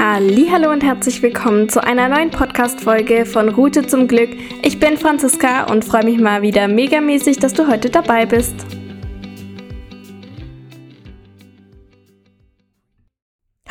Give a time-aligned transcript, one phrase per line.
[0.00, 4.30] Hallo und herzlich willkommen zu einer neuen Podcast Folge von Route zum Glück.
[4.62, 8.54] Ich bin Franziska und freue mich mal wieder megamäßig, dass du heute dabei bist.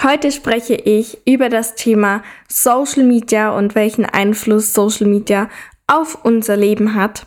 [0.03, 5.49] Heute spreche ich über das Thema Social Media und welchen Einfluss Social Media
[5.87, 7.25] auf unser Leben hat.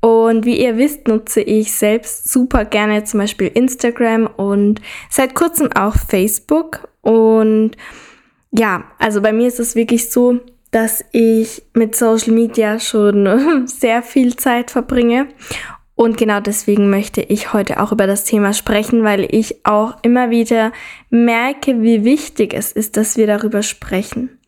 [0.00, 5.72] Und wie ihr wisst, nutze ich selbst super gerne zum Beispiel Instagram und seit kurzem
[5.72, 6.88] auch Facebook.
[7.02, 7.76] Und
[8.50, 10.40] ja, also bei mir ist es wirklich so,
[10.70, 15.28] dass ich mit Social Media schon sehr viel Zeit verbringe.
[15.94, 20.30] Und genau deswegen möchte ich heute auch über das Thema sprechen, weil ich auch immer
[20.30, 20.72] wieder
[21.10, 24.38] merke, wie wichtig es ist, dass wir darüber sprechen.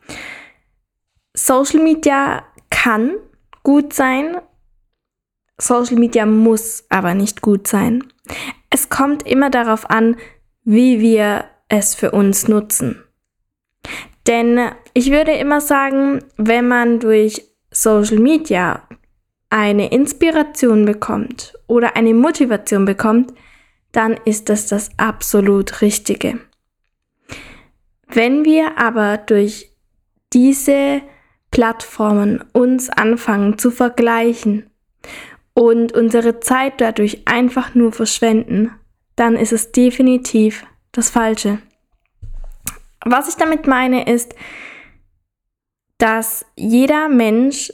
[1.34, 3.16] Social Media kann
[3.62, 4.36] gut sein,
[5.58, 8.04] Social Media muss aber nicht gut sein.
[8.70, 10.16] Es kommt immer darauf an,
[10.64, 13.04] wie wir es für uns nutzen.
[14.26, 14.60] Denn
[14.94, 18.82] ich würde immer sagen, wenn man durch Social Media
[19.50, 23.34] eine Inspiration bekommt oder eine Motivation bekommt,
[23.92, 26.38] dann ist das das absolut Richtige.
[28.08, 29.70] Wenn wir aber durch
[30.32, 31.02] diese
[31.50, 34.70] Plattformen uns anfangen zu vergleichen
[35.54, 38.70] und unsere Zeit dadurch einfach nur verschwenden,
[39.16, 41.58] dann ist es definitiv das Falsche.
[43.04, 44.34] Was ich damit meine ist,
[45.98, 47.72] dass jeder Mensch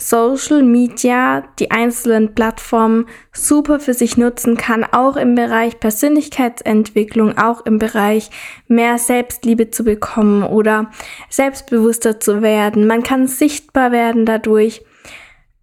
[0.00, 7.66] Social Media, die einzelnen Plattformen super für sich nutzen kann, auch im Bereich Persönlichkeitsentwicklung, auch
[7.66, 8.30] im Bereich
[8.66, 10.90] mehr Selbstliebe zu bekommen oder
[11.28, 12.86] selbstbewusster zu werden.
[12.86, 14.82] Man kann sichtbar werden dadurch,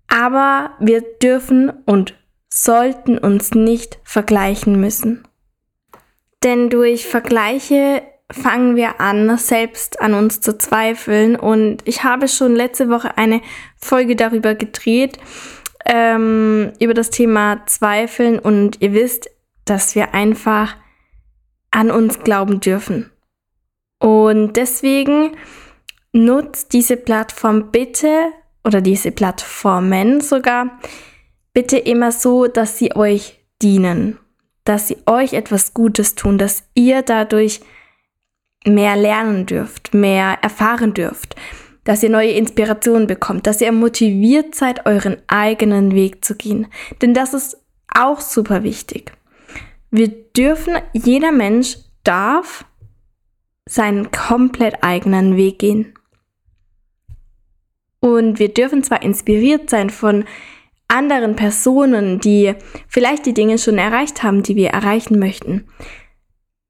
[0.08, 2.14] aber wir dürfen und
[2.50, 5.28] sollten uns nicht vergleichen müssen.
[6.44, 11.36] Denn durch Vergleiche fangen wir an, selbst an uns zu zweifeln.
[11.36, 13.42] Und ich habe schon letzte Woche eine
[13.78, 15.18] Folge darüber gedreht,
[15.86, 18.40] ähm, über das Thema Zweifeln.
[18.40, 19.30] Und ihr wisst,
[19.66, 20.76] dass wir einfach
[21.72, 23.12] an uns glauben dürfen.
[24.00, 25.36] Und deswegen
[26.12, 28.32] nutzt diese Plattform bitte
[28.64, 30.80] oder diese Plattformen sogar
[31.54, 34.20] bitte immer so, dass sie euch dienen,
[34.64, 37.62] dass sie euch etwas Gutes tun, dass ihr dadurch
[38.68, 41.36] mehr lernen dürft, mehr erfahren dürft,
[41.84, 46.68] dass ihr neue Inspirationen bekommt, dass ihr motiviert seid, euren eigenen Weg zu gehen.
[47.02, 47.58] Denn das ist
[47.88, 49.14] auch super wichtig.
[49.90, 52.66] Wir dürfen, jeder Mensch darf
[53.66, 55.94] seinen komplett eigenen Weg gehen.
[58.00, 60.26] Und wir dürfen zwar inspiriert sein von
[60.88, 62.54] anderen Personen, die
[62.88, 65.68] vielleicht die Dinge schon erreicht haben, die wir erreichen möchten,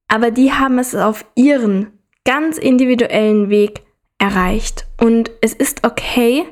[0.07, 1.91] aber die haben es auf ihren
[2.25, 3.81] ganz individuellen Weg
[4.17, 4.87] erreicht.
[4.99, 6.45] Und es ist okay,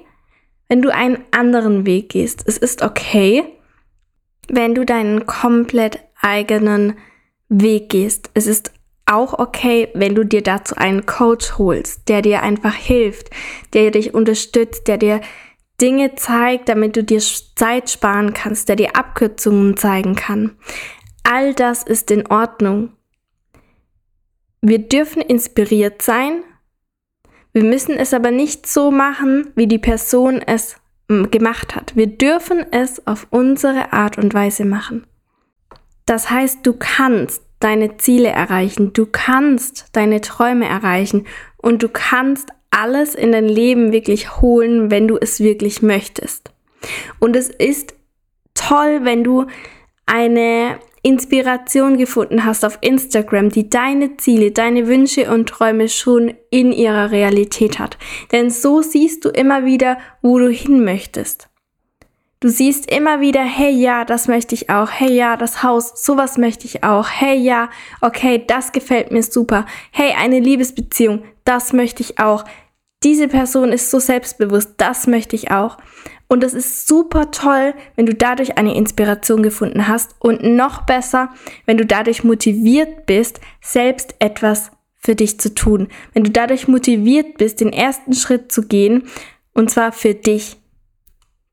[0.68, 2.44] wenn du einen anderen Weg gehst.
[2.48, 3.44] Es ist okay,
[4.48, 6.96] wenn du deinen komplett eigenen
[7.50, 8.30] Weg gehst.
[8.34, 8.72] Es ist
[9.06, 13.30] auch okay, wenn du dir dazu einen Coach holst, der dir einfach hilft,
[13.74, 15.22] der dich unterstützt, der dir
[15.80, 20.58] Dinge zeigt, damit du dir Zeit sparen kannst, der dir Abkürzungen zeigen kann.
[21.24, 22.94] All das ist in Ordnung.
[24.68, 26.44] Wir dürfen inspiriert sein.
[27.54, 30.78] Wir müssen es aber nicht so machen, wie die Person es
[31.08, 31.96] gemacht hat.
[31.96, 35.06] Wir dürfen es auf unsere Art und Weise machen.
[36.08, 41.28] Das heißt, du kannst deine Ziele erreichen, du kannst deine Träume erreichen
[41.58, 46.52] und du kannst alles in dein Leben wirklich holen, wenn du es wirklich möchtest.
[47.20, 47.94] Und es ist
[48.56, 49.46] toll, wenn du
[50.08, 56.72] eine Inspiration gefunden hast auf Instagram, die deine Ziele, deine Wünsche und Träume schon in
[56.72, 58.00] ihrer Realität hat.
[58.32, 61.48] Denn so siehst du immer wieder, wo du hin möchtest.
[62.40, 66.40] Du siehst immer wieder, hey ja, das möchte ich auch, hey ja, das Haus, sowas
[66.40, 67.70] möchte ich auch, hey ja,
[68.02, 72.46] okay, das gefällt mir super, hey, eine Liebesbeziehung, das möchte ich auch.
[73.04, 75.78] Diese Person ist so selbstbewusst, das möchte ich auch.
[76.28, 81.30] Und es ist super toll, wenn du dadurch eine Inspiration gefunden hast und noch besser,
[81.66, 85.88] wenn du dadurch motiviert bist, selbst etwas für dich zu tun.
[86.14, 89.04] Wenn du dadurch motiviert bist, den ersten Schritt zu gehen
[89.54, 90.58] und zwar für dich.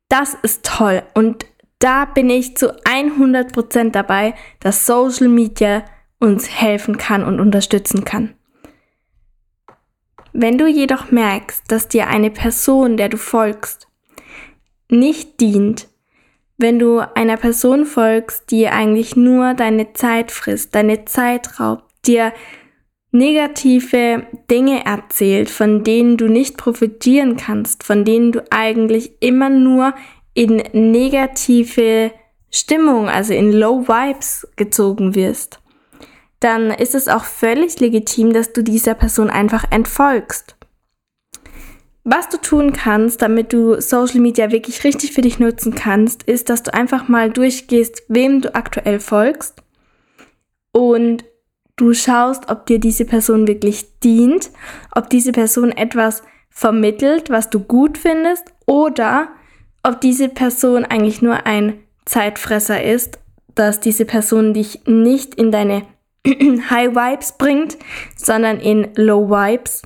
[0.09, 1.47] Das ist toll und
[1.79, 5.85] da bin ich zu 100% dabei, dass Social Media
[6.19, 8.35] uns helfen kann und unterstützen kann.
[10.33, 13.89] Wenn du jedoch merkst, dass dir eine Person, der du folgst,
[14.93, 15.89] nicht dient,
[16.59, 22.33] wenn du einer Person folgst, die eigentlich nur deine Zeit frisst, deine Zeit raubt, dir
[23.11, 29.95] negative Dinge erzählt, von denen du nicht profitieren kannst, von denen du eigentlich immer nur
[30.35, 32.13] in negative
[32.51, 35.61] Stimmung, also in Low Vibes gezogen wirst,
[36.41, 40.52] dann ist es auch völlig legitim, dass du dieser Person einfach entfolgst.
[42.05, 46.51] Was du tun kannst, damit du Social Media wirklich richtig für dich nutzen kannst, ist,
[46.51, 49.63] dass du einfach mal durchgehst, wem du aktuell folgst
[50.73, 51.25] und
[51.77, 54.51] du schaust, ob dir diese Person wirklich dient,
[54.91, 59.29] ob diese Person etwas vermittelt, was du gut findest oder
[59.85, 63.21] ob diese Person eigentlich nur ein Zeitfresser ist,
[63.55, 65.83] dass diese Person dich nicht in deine
[66.27, 67.79] High Vibes bringt,
[68.17, 69.83] sondern in Low Vibes.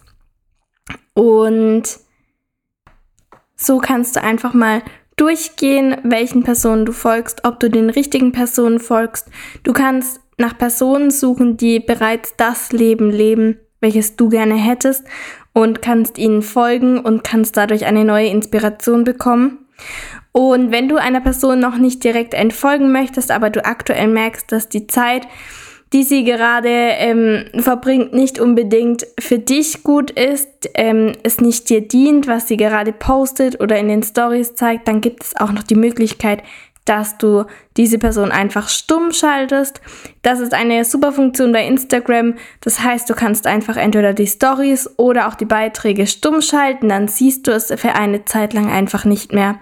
[1.15, 2.06] Und
[3.57, 4.83] so kannst du einfach mal
[5.17, 9.29] durchgehen, welchen Personen du folgst, ob du den richtigen Personen folgst.
[9.63, 15.05] Du kannst nach Personen suchen, die bereits das Leben leben, welches du gerne hättest
[15.55, 19.67] und kannst ihnen folgen und kannst dadurch eine neue Inspiration bekommen.
[20.33, 24.69] Und wenn du einer Person noch nicht direkt entfolgen möchtest, aber du aktuell merkst, dass
[24.69, 25.27] die Zeit,
[25.97, 31.81] die sie gerade ähm, verbringt, nicht unbedingt für dich gut ist, ähm, es nicht dir
[31.81, 35.63] dient, was sie gerade postet oder in den Stories zeigt, dann gibt es auch noch
[35.63, 36.43] die Möglichkeit,
[36.87, 37.45] dass du
[37.77, 39.83] diese Person einfach stumm schaltest.
[40.23, 42.35] Das ist eine super Funktion bei Instagram.
[42.61, 47.09] Das heißt, du kannst einfach entweder die Stories oder auch die Beiträge stumm schalten, dann
[47.09, 49.59] siehst du es für eine Zeit lang einfach nicht mehr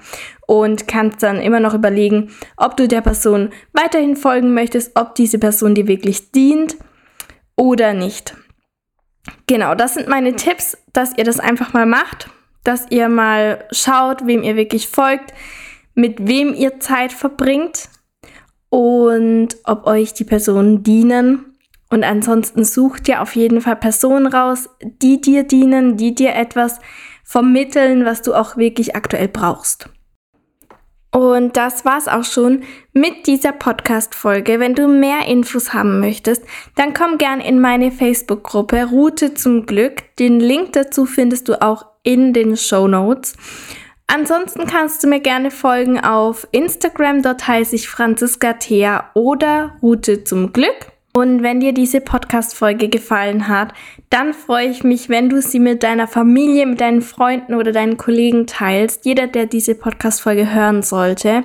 [0.47, 5.39] und kannst dann immer noch überlegen, ob du der Person weiterhin folgen möchtest, ob diese
[5.39, 6.77] Person dir wirklich dient
[7.57, 8.37] oder nicht.
[9.47, 12.29] Genau, das sind meine Tipps, dass ihr das einfach mal macht,
[12.63, 15.33] dass ihr mal schaut, wem ihr wirklich folgt
[15.95, 17.89] mit wem ihr Zeit verbringt
[18.69, 21.57] und ob euch die Personen dienen.
[21.91, 26.81] Und ansonsten sucht ihr auf jeden Fall Personen raus, die dir dienen, die dir etwas
[27.23, 29.89] vermitteln, was du auch wirklich aktuell brauchst.
[31.15, 34.59] Und das war's auch schon mit dieser Podcast-Folge.
[34.59, 36.43] Wenn du mehr Infos haben möchtest,
[36.75, 40.17] dann komm gern in meine Facebook-Gruppe Route zum Glück.
[40.19, 43.37] Den Link dazu findest du auch in den Show Notes.
[44.07, 50.25] Ansonsten kannst du mir gerne folgen auf Instagram, dort heiße ich Franziska Thea oder Route
[50.25, 50.93] zum Glück.
[51.17, 53.73] Und wenn dir diese Podcast-Folge gefallen hat,
[54.11, 57.97] dann freue ich mich, wenn du sie mit deiner Familie, mit deinen Freunden oder deinen
[57.97, 59.05] Kollegen teilst.
[59.07, 61.45] Jeder, der diese Podcast-Folge hören sollte.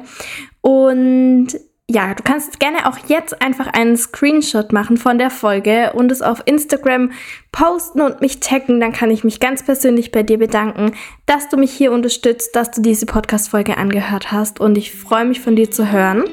[0.61, 1.49] Und
[1.91, 6.21] ja, du kannst gerne auch jetzt einfach einen Screenshot machen von der Folge und es
[6.21, 7.11] auf Instagram
[7.51, 8.79] posten und mich taggen.
[8.79, 10.91] Dann kann ich mich ganz persönlich bei dir bedanken,
[11.25, 15.41] dass du mich hier unterstützt, dass du diese Podcast-Folge angehört hast und ich freue mich
[15.41, 16.25] von dir zu hören.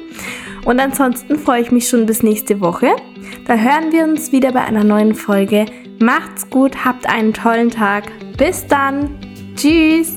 [0.63, 2.95] Und ansonsten freue ich mich schon bis nächste Woche.
[3.47, 5.65] Da hören wir uns wieder bei einer neuen Folge.
[5.99, 8.03] Macht's gut, habt einen tollen Tag.
[8.37, 9.09] Bis dann.
[9.55, 10.16] Tschüss.